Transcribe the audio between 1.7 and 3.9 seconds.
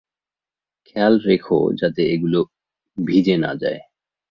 যাতে এগুলো ভিজে না যায়।